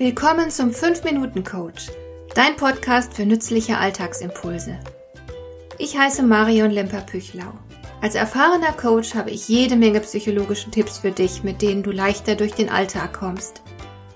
Willkommen 0.00 0.50
zum 0.50 0.70
5-Minuten-Coach, 0.70 1.90
dein 2.34 2.56
Podcast 2.56 3.12
für 3.12 3.26
nützliche 3.26 3.76
Alltagsimpulse. 3.76 4.80
Ich 5.76 5.94
heiße 5.98 6.22
Marion 6.22 6.70
Lemper-Püchlau. 6.70 7.52
Als 8.00 8.14
erfahrener 8.14 8.72
Coach 8.72 9.14
habe 9.14 9.30
ich 9.30 9.46
jede 9.46 9.76
Menge 9.76 10.00
psychologische 10.00 10.70
Tipps 10.70 11.00
für 11.00 11.10
dich, 11.10 11.42
mit 11.42 11.60
denen 11.60 11.82
du 11.82 11.90
leichter 11.90 12.34
durch 12.34 12.52
den 12.54 12.70
Alltag 12.70 13.12
kommst, 13.12 13.60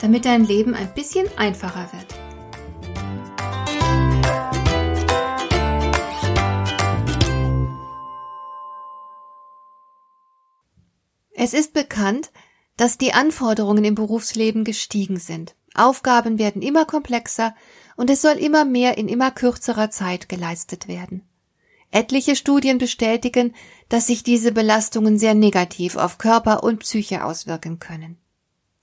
damit 0.00 0.24
dein 0.24 0.46
Leben 0.46 0.72
ein 0.72 0.94
bisschen 0.94 1.28
einfacher 1.36 1.90
wird. 1.92 2.06
Es 11.34 11.52
ist 11.52 11.74
bekannt, 11.74 12.30
dass 12.78 12.96
die 12.96 13.12
Anforderungen 13.12 13.84
im 13.84 13.94
Berufsleben 13.94 14.64
gestiegen 14.64 15.18
sind. 15.18 15.54
Aufgaben 15.78 16.38
werden 16.38 16.62
immer 16.62 16.84
komplexer 16.84 17.54
und 17.96 18.10
es 18.10 18.22
soll 18.22 18.34
immer 18.34 18.64
mehr 18.64 18.98
in 18.98 19.08
immer 19.08 19.30
kürzerer 19.30 19.90
Zeit 19.90 20.28
geleistet 20.28 20.88
werden. 20.88 21.22
Etliche 21.90 22.36
Studien 22.36 22.78
bestätigen, 22.78 23.54
dass 23.88 24.06
sich 24.06 24.22
diese 24.22 24.52
Belastungen 24.52 25.18
sehr 25.18 25.34
negativ 25.34 25.96
auf 25.96 26.18
Körper 26.18 26.62
und 26.62 26.80
Psyche 26.80 27.24
auswirken 27.24 27.78
können. 27.78 28.18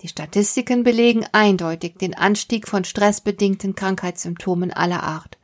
Die 0.00 0.08
Statistiken 0.08 0.82
belegen 0.82 1.24
eindeutig 1.32 1.94
den 1.96 2.14
Anstieg 2.16 2.66
von 2.66 2.84
stressbedingten 2.84 3.74
Krankheitssymptomen 3.74 4.72
aller 4.72 5.02
Art. 5.02 5.38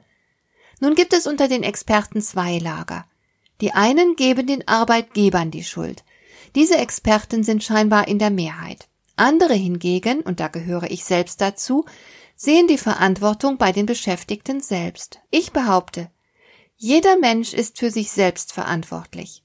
Nun 0.80 0.95
gibt 0.95 1.12
es 1.12 1.27
unter 1.27 1.49
den 1.49 1.62
Experten 1.62 2.21
zwei 2.21 2.59
Lager. 2.59 3.05
Die 3.60 3.73
einen 3.73 4.16
geben 4.16 4.46
den 4.46 4.66
Arbeitgebern 4.66 5.51
die 5.51 5.65
Schuld. 5.65 6.05
Diese 6.55 6.77
Experten 6.77 7.45
sind 7.45 7.62
scheinbar 7.62 8.09
in 8.09 8.19
der 8.19 8.30
Mehrheit. 8.30 8.88
Andere 9.18 9.54
hingegen, 9.54 10.20
und 10.20 10.40
da 10.40 10.48
gehöre 10.48 10.90
ich 10.90 11.04
selbst 11.04 11.40
dazu, 11.40 11.84
sehen 12.37 12.68
die 12.68 12.79
Verantwortung 12.79 13.59
bei 13.59 13.73
den 13.73 13.87
Beschäftigten 13.87 14.60
selbst. 14.60 15.20
Ich 15.30 15.52
behaupte, 15.52 16.10
jeder 16.76 17.18
Mensch 17.18 17.52
ist 17.52 17.78
für 17.78 17.90
sich 17.90 18.12
selbst 18.12 18.52
verantwortlich. 18.52 19.43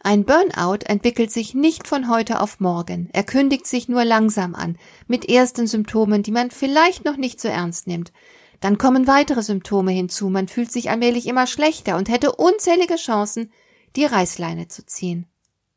Ein 0.00 0.24
Burnout 0.24 0.84
entwickelt 0.84 1.30
sich 1.30 1.54
nicht 1.54 1.86
von 1.86 2.10
heute 2.10 2.40
auf 2.40 2.60
morgen, 2.60 3.08
er 3.12 3.22
kündigt 3.22 3.66
sich 3.66 3.88
nur 3.88 4.04
langsam 4.04 4.54
an, 4.54 4.76
mit 5.06 5.28
ersten 5.28 5.66
Symptomen, 5.66 6.22
die 6.22 6.32
man 6.32 6.50
vielleicht 6.50 7.04
noch 7.04 7.16
nicht 7.16 7.40
so 7.40 7.48
ernst 7.48 7.86
nimmt. 7.86 8.12
Dann 8.60 8.76
kommen 8.76 9.06
weitere 9.06 9.42
Symptome 9.42 9.92
hinzu, 9.92 10.28
man 10.28 10.48
fühlt 10.48 10.72
sich 10.72 10.90
allmählich 10.90 11.26
immer 11.26 11.46
schlechter 11.46 11.96
und 11.96 12.08
hätte 12.08 12.32
unzählige 12.32 12.96
Chancen, 12.96 13.52
die 13.94 14.04
Reißleine 14.04 14.68
zu 14.68 14.84
ziehen. 14.84 15.26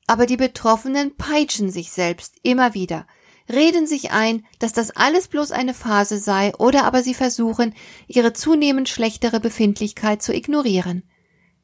Aber 0.07 0.25
die 0.25 0.37
Betroffenen 0.37 1.15
peitschen 1.15 1.69
sich 1.69 1.91
selbst 1.91 2.35
immer 2.43 2.73
wieder, 2.73 3.05
reden 3.49 3.87
sich 3.87 4.11
ein, 4.11 4.45
dass 4.59 4.73
das 4.73 4.91
alles 4.91 5.27
bloß 5.27 5.51
eine 5.51 5.73
Phase 5.73 6.19
sei, 6.19 6.53
oder 6.55 6.83
aber 6.83 7.03
sie 7.03 7.13
versuchen, 7.13 7.73
ihre 8.07 8.33
zunehmend 8.33 8.89
schlechtere 8.89 9.39
Befindlichkeit 9.39 10.21
zu 10.21 10.33
ignorieren. 10.33 11.03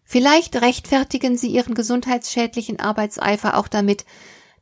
Vielleicht 0.04 0.62
rechtfertigen 0.62 1.38
sie 1.38 1.48
ihren 1.48 1.74
gesundheitsschädlichen 1.74 2.80
Arbeitseifer 2.80 3.58
auch 3.58 3.68
damit, 3.68 4.06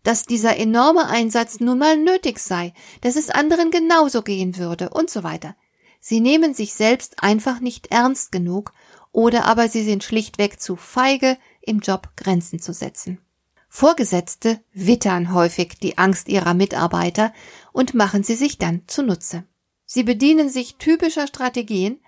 dass 0.03 0.25
dieser 0.25 0.57
enorme 0.57 1.07
Einsatz 1.07 1.59
nun 1.59 1.77
mal 1.77 1.97
nötig 1.97 2.39
sei, 2.39 2.73
dass 3.01 3.15
es 3.15 3.29
anderen 3.29 3.71
genauso 3.71 4.21
gehen 4.21 4.57
würde 4.57 4.89
und 4.89 5.09
so 5.09 5.23
weiter. 5.23 5.55
Sie 5.99 6.19
nehmen 6.19 6.53
sich 6.53 6.73
selbst 6.73 7.21
einfach 7.23 7.59
nicht 7.59 7.91
ernst 7.91 8.31
genug, 8.31 8.73
oder 9.11 9.45
aber 9.45 9.67
sie 9.67 9.83
sind 9.83 10.03
schlichtweg 10.03 10.59
zu 10.59 10.75
feige, 10.75 11.37
im 11.61 11.79
Job 11.79 12.09
Grenzen 12.15 12.59
zu 12.59 12.73
setzen. 12.73 13.19
Vorgesetzte 13.73 14.59
wittern 14.73 15.33
häufig 15.33 15.79
die 15.81 15.97
Angst 15.97 16.27
ihrer 16.27 16.53
Mitarbeiter 16.53 17.31
und 17.71 17.93
machen 17.93 18.21
sie 18.21 18.35
sich 18.35 18.57
dann 18.57 18.81
zunutze. 18.87 19.45
Sie 19.85 20.03
bedienen 20.03 20.49
sich 20.49 20.75
typischer 20.75 21.25
Strategien, 21.25 22.01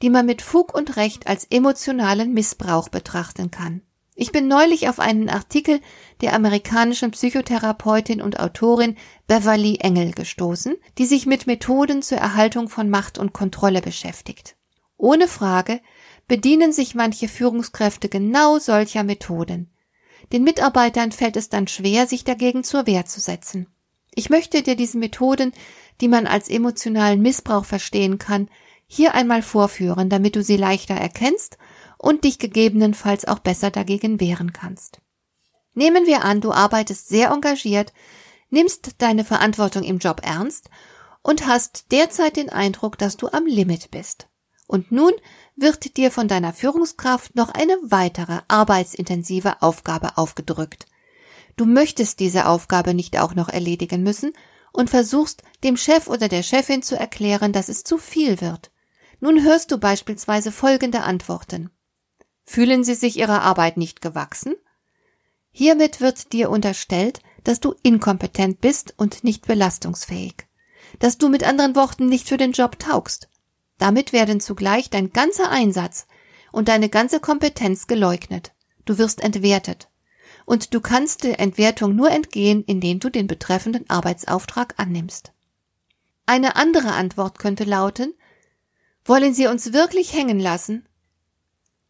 die 0.00 0.08
man 0.08 0.24
mit 0.24 0.40
Fug 0.40 0.74
und 0.74 0.96
Recht 0.96 1.26
als 1.26 1.44
emotionalen 1.44 2.32
Missbrauch 2.32 2.88
betrachten 2.88 3.50
kann. 3.50 3.82
Ich 4.14 4.32
bin 4.32 4.48
neulich 4.48 4.88
auf 4.88 4.98
einen 4.98 5.28
Artikel 5.28 5.80
der 6.22 6.32
amerikanischen 6.32 7.10
Psychotherapeutin 7.10 8.22
und 8.22 8.40
Autorin 8.40 8.96
Beverly 9.26 9.76
Engel 9.76 10.12
gestoßen, 10.12 10.74
die 10.96 11.04
sich 11.04 11.26
mit 11.26 11.46
Methoden 11.46 12.00
zur 12.00 12.16
Erhaltung 12.16 12.70
von 12.70 12.88
Macht 12.88 13.18
und 13.18 13.34
Kontrolle 13.34 13.82
beschäftigt. 13.82 14.56
Ohne 14.96 15.28
Frage 15.28 15.82
bedienen 16.28 16.72
sich 16.72 16.94
manche 16.94 17.28
Führungskräfte 17.28 18.08
genau 18.08 18.58
solcher 18.58 19.04
Methoden. 19.04 19.70
Den 20.32 20.44
Mitarbeitern 20.44 21.12
fällt 21.12 21.36
es 21.36 21.48
dann 21.48 21.66
schwer, 21.66 22.06
sich 22.06 22.24
dagegen 22.24 22.62
zur 22.64 22.86
Wehr 22.86 23.06
zu 23.06 23.20
setzen. 23.20 23.66
Ich 24.14 24.30
möchte 24.30 24.62
dir 24.62 24.76
diese 24.76 24.98
Methoden, 24.98 25.52
die 26.00 26.08
man 26.08 26.26
als 26.26 26.48
emotionalen 26.48 27.20
Missbrauch 27.20 27.64
verstehen 27.64 28.18
kann, 28.18 28.48
hier 28.86 29.14
einmal 29.14 29.42
vorführen, 29.42 30.08
damit 30.08 30.36
du 30.36 30.42
sie 30.42 30.56
leichter 30.56 30.94
erkennst 30.94 31.58
und 31.98 32.24
dich 32.24 32.38
gegebenenfalls 32.38 33.24
auch 33.26 33.38
besser 33.38 33.70
dagegen 33.70 34.20
wehren 34.20 34.52
kannst. 34.52 35.00
Nehmen 35.74 36.06
wir 36.06 36.24
an, 36.24 36.40
du 36.40 36.52
arbeitest 36.52 37.08
sehr 37.08 37.30
engagiert, 37.30 37.92
nimmst 38.48 38.96
deine 38.98 39.24
Verantwortung 39.24 39.84
im 39.84 39.98
Job 39.98 40.22
ernst 40.24 40.70
und 41.22 41.46
hast 41.46 41.92
derzeit 41.92 42.36
den 42.36 42.50
Eindruck, 42.50 42.98
dass 42.98 43.16
du 43.16 43.28
am 43.28 43.46
Limit 43.46 43.90
bist. 43.90 44.29
Und 44.70 44.92
nun 44.92 45.10
wird 45.56 45.96
dir 45.96 46.12
von 46.12 46.28
deiner 46.28 46.52
Führungskraft 46.52 47.34
noch 47.34 47.48
eine 47.48 47.76
weitere 47.82 48.38
arbeitsintensive 48.46 49.62
Aufgabe 49.62 50.16
aufgedrückt. 50.16 50.86
Du 51.56 51.66
möchtest 51.66 52.20
diese 52.20 52.46
Aufgabe 52.46 52.94
nicht 52.94 53.18
auch 53.18 53.34
noch 53.34 53.48
erledigen 53.48 54.04
müssen 54.04 54.32
und 54.72 54.88
versuchst 54.88 55.42
dem 55.64 55.76
Chef 55.76 56.06
oder 56.06 56.28
der 56.28 56.44
Chefin 56.44 56.84
zu 56.84 56.96
erklären, 56.96 57.52
dass 57.52 57.68
es 57.68 57.82
zu 57.82 57.98
viel 57.98 58.40
wird. 58.40 58.70
Nun 59.18 59.42
hörst 59.42 59.72
du 59.72 59.78
beispielsweise 59.78 60.52
folgende 60.52 61.00
Antworten. 61.00 61.70
Fühlen 62.44 62.84
Sie 62.84 62.94
sich 62.94 63.18
Ihrer 63.18 63.42
Arbeit 63.42 63.76
nicht 63.76 64.00
gewachsen? 64.00 64.54
Hiermit 65.50 66.00
wird 66.00 66.32
dir 66.32 66.48
unterstellt, 66.48 67.22
dass 67.42 67.58
du 67.58 67.74
inkompetent 67.82 68.60
bist 68.60 68.94
und 68.96 69.24
nicht 69.24 69.48
belastungsfähig, 69.48 70.46
dass 71.00 71.18
du 71.18 71.28
mit 71.28 71.42
anderen 71.42 71.74
Worten 71.74 72.06
nicht 72.06 72.28
für 72.28 72.36
den 72.36 72.52
Job 72.52 72.78
taugst 72.78 73.30
damit 73.80 74.12
werden 74.12 74.40
zugleich 74.40 74.90
dein 74.90 75.10
ganzer 75.10 75.50
Einsatz 75.50 76.06
und 76.52 76.68
deine 76.68 76.90
ganze 76.90 77.18
Kompetenz 77.18 77.86
geleugnet. 77.86 78.52
Du 78.84 78.98
wirst 78.98 79.22
entwertet. 79.22 79.88
Und 80.44 80.74
du 80.74 80.80
kannst 80.82 81.24
der 81.24 81.40
Entwertung 81.40 81.96
nur 81.96 82.10
entgehen, 82.10 82.62
indem 82.64 83.00
du 83.00 83.08
den 83.08 83.26
betreffenden 83.26 83.88
Arbeitsauftrag 83.88 84.74
annimmst. 84.76 85.32
Eine 86.26 86.56
andere 86.56 86.92
Antwort 86.92 87.38
könnte 87.38 87.64
lauten, 87.64 88.12
wollen 89.06 89.32
Sie 89.32 89.46
uns 89.46 89.72
wirklich 89.72 90.12
hängen 90.12 90.40
lassen? 90.40 90.86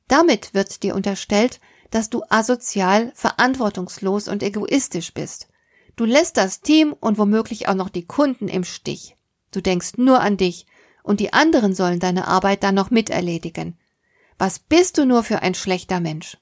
Damit 0.06 0.54
wird 0.54 0.84
dir 0.84 0.94
unterstellt, 0.94 1.60
dass 1.90 2.08
du 2.08 2.22
asozial, 2.28 3.10
verantwortungslos 3.16 4.28
und 4.28 4.44
egoistisch 4.44 5.12
bist. 5.12 5.48
Du 5.96 6.04
lässt 6.04 6.36
das 6.36 6.60
Team 6.60 6.92
und 6.92 7.18
womöglich 7.18 7.66
auch 7.66 7.74
noch 7.74 7.88
die 7.88 8.06
Kunden 8.06 8.46
im 8.46 8.62
Stich. 8.62 9.16
Du 9.50 9.60
denkst 9.60 9.94
nur 9.96 10.20
an 10.20 10.36
dich 10.36 10.66
und 11.02 11.20
die 11.20 11.32
anderen 11.32 11.74
sollen 11.74 12.00
deine 12.00 12.26
Arbeit 12.28 12.62
dann 12.62 12.74
noch 12.74 12.90
miterledigen. 12.90 13.78
Was 14.38 14.58
bist 14.58 14.98
du 14.98 15.04
nur 15.04 15.22
für 15.22 15.42
ein 15.42 15.54
schlechter 15.54 16.00
Mensch? 16.00 16.38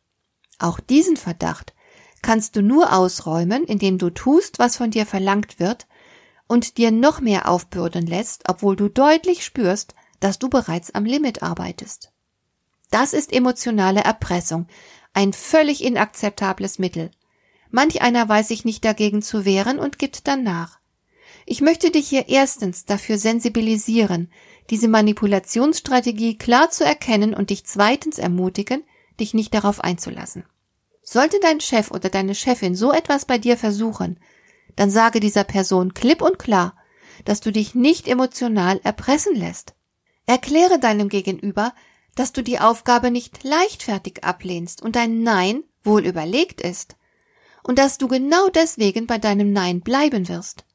Auch 0.58 0.80
diesen 0.80 1.16
Verdacht 1.16 1.74
kannst 2.22 2.56
du 2.56 2.62
nur 2.62 2.92
ausräumen, 2.92 3.64
indem 3.64 3.98
du 3.98 4.10
tust, 4.10 4.58
was 4.58 4.76
von 4.76 4.91
dir 4.91 5.06
verlangt 5.06 5.60
wird 5.60 5.86
und 6.46 6.78
dir 6.78 6.91
noch 6.91 7.20
mehr 7.20 7.48
aufbürden 7.48 8.06
lässt, 8.06 8.48
obwohl 8.48 8.76
du 8.76 8.88
deutlich 8.88 9.44
spürst, 9.44 9.94
dass 10.20 10.38
du 10.38 10.48
bereits 10.48 10.90
am 10.94 11.04
Limit 11.04 11.42
arbeitest. 11.42 12.10
Das 12.90 13.12
ist 13.12 13.32
emotionale 13.32 14.00
Erpressung, 14.00 14.66
ein 15.12 15.32
völlig 15.32 15.84
inakzeptables 15.84 16.78
Mittel. 16.78 17.10
Manch 17.70 18.00
einer 18.02 18.28
weiß 18.28 18.49
sich 18.49 18.64
nicht 18.64 18.84
dagegen 18.84 19.22
zu 19.22 19.44
wehren 19.44 19.78
und 19.78 19.99
gibt 19.99 20.26
dann 20.26 20.43
nach. 20.43 20.77
Ich 21.50 21.62
möchte 21.62 21.91
dich 21.91 22.06
hier 22.06 22.29
erstens 22.29 22.85
dafür 22.85 23.17
sensibilisieren, 23.17 24.31
diese 24.69 24.87
Manipulationsstrategie 24.87 26.37
klar 26.37 26.69
zu 26.69 26.85
erkennen 26.85 27.33
und 27.33 27.49
dich 27.49 27.65
zweitens 27.65 28.19
ermutigen, 28.19 28.85
dich 29.19 29.33
nicht 29.33 29.55
darauf 29.55 29.81
einzulassen. 29.81 30.45
Sollte 31.03 31.41
dein 31.41 31.61
Chef 31.61 31.91
oder 31.91 32.11
deine 32.11 32.35
Chefin 32.35 32.75
so 32.75 32.93
etwas 32.93 33.25
bei 33.25 33.39
dir 33.39 33.56
versuchen, 33.56 34.21
dann 34.77 34.91
sage 34.91 35.21
dieser 35.21 35.43
Person 35.43 35.95
klipp 35.95 36.21
und 36.21 36.39
klar, 36.39 36.77
dass 37.25 37.41
du 37.41 37.50
dich 37.50 37.75
nicht 37.75 38.09
emotional 38.09 38.79
erpressen 38.85 39.35
lässt. 39.35 39.73
Erkläre 40.27 40.79
deinem 40.79 41.09
Gegenüber, 41.09 41.73
dass 42.15 42.33
du 42.33 42.43
die 42.43 42.61
Aufgabe 42.61 43.11
nicht 43.11 43.43
leichtfertig 43.43 44.23
ablehnst 44.23 44.83
und 44.83 44.97
dein 44.97 45.23
Nein 45.23 45.65
wohl 45.83 46.05
überlegt 46.05 46.61
ist 46.61 46.97
und 47.62 47.79
dass 47.79 47.97
du 47.97 48.06
genau 48.06 48.50
deswegen 48.50 49.06
bei 49.06 49.17
deinem 49.17 49.55
Nein 49.55 49.81
bleiben 49.81 50.29
wirst. 50.29 50.67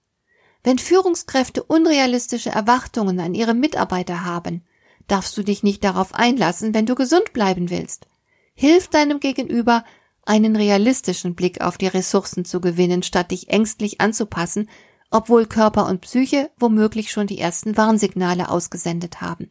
Wenn 0.63 0.79
Führungskräfte 0.79 1.61
unrealistische 1.61 2.49
Erwartungen 2.49 3.19
an 3.19 3.33
ihre 3.33 3.53
Mitarbeiter 3.53 4.23
haben, 4.23 4.63
darfst 5.07 5.37
du 5.37 5.43
dich 5.43 5.61
nicht 5.61 5.83
darauf 5.83 6.15
einlassen, 6.15 6.73
wenn 6.73 6.85
du 6.85 6.95
gesund 6.95 7.33
bleiben 7.33 7.69
willst. 7.69 8.07
Hilf 8.55 8.87
deinem 8.87 9.19
Gegenüber, 9.19 9.83
einen 10.25 10.55
realistischen 10.55 11.35
Blick 11.35 11.59
auf 11.59 11.77
die 11.77 11.87
Ressourcen 11.87 12.45
zu 12.45 12.61
gewinnen, 12.61 13.03
statt 13.03 13.31
dich 13.31 13.49
ängstlich 13.49 13.99
anzupassen, 13.99 14.69
obwohl 15.11 15.45
Körper 15.45 15.85
und 15.87 15.99
Psyche 16.01 16.49
womöglich 16.57 17.11
schon 17.11 17.27
die 17.27 17.39
ersten 17.39 17.75
Warnsignale 17.75 18.49
ausgesendet 18.49 19.19
haben. 19.19 19.49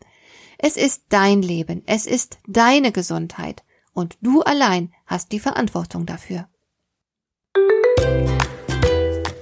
Es 0.57 0.79
ist 0.79 1.03
dein 1.11 1.43
Leben, 1.43 1.83
es 1.87 2.07
ist 2.07 2.39
deine 2.47 2.91
Gesundheit 2.91 3.63
und 3.93 4.17
du 4.23 4.41
allein 4.43 4.93
hast 5.07 5.33
die 5.33 5.41
Verantwortung 5.41 6.07
dafür. 6.07 6.49